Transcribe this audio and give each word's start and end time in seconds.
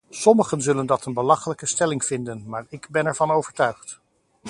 Sommigen 0.11 0.61
zullen 0.61 0.85
dat 0.85 1.05
een 1.05 1.13
belachelijke 1.13 1.65
stelling 1.65 2.03
vinden, 2.05 2.43
maar 2.47 2.65
ik 2.69 2.87
ben 2.89 3.05
ervan 3.05 3.31
overtuigd. 3.31 3.99